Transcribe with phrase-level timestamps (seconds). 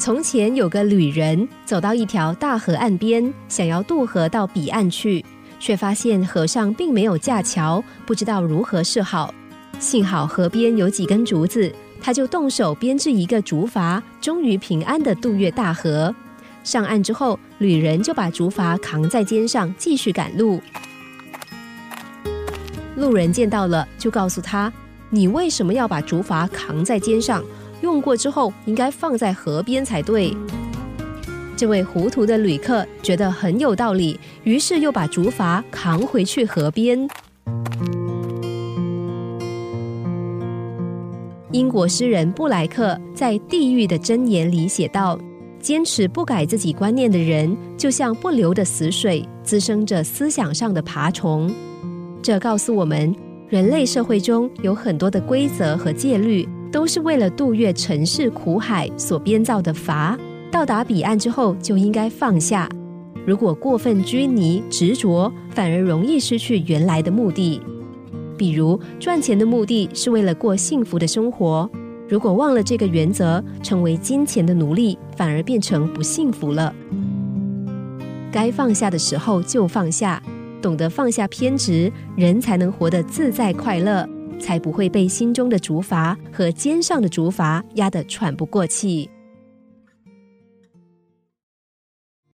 [0.00, 5.22] 从前有个旅人走到一条大河岸边，想要渡河到彼岸去，
[5.58, 9.34] 却发现河上并没有架桥，不知道如何是好。
[9.78, 16.14] 幸好河边有几根竹子，他就动手编制一个竹筏，终于平安的渡越大河。
[16.64, 20.62] 上岸之后，旅人就把竹筏扛在肩上，继续赶路。
[22.96, 24.72] 路人见到了，就告诉他
[25.10, 27.44] ：“你为什么要把竹筏扛在肩上？
[27.80, 30.36] 用过之后应该放在河边才对。”
[31.56, 37.06] 这位糊涂的旅客觉得很有道理，于是又把竹筏扛回去河边。
[41.52, 45.18] 英国诗人布莱克在《地狱的箴言》里写道
[45.60, 51.52] ：“坚持不改自己观念的人，就像不流的死水，滋生着思想上的爬虫。”
[52.22, 53.14] 这告诉我们，
[53.48, 60.18] 人类社会中有很多的规则和戒律，都是为了渡越尘世苦海所编造的筏。
[60.50, 62.68] 到达彼岸之后，就应该放下。
[63.26, 67.60] 如果过分拘泥执着，反而容易失去原来的目的。
[68.36, 71.68] 比如赚钱的目的是为了过幸福的生活，
[72.08, 76.74] 如果忘了这个原则，成为金钱的奴隶，反而变成不幸福了。
[78.32, 80.22] 该放下的时候就放下，
[80.62, 84.08] 懂得放下偏执，人才能活得自在快乐，
[84.40, 89.08] 才不会被心中的竹筏和肩上的竹筏压得喘不过气。